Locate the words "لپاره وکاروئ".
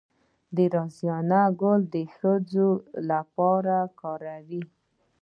3.09-4.63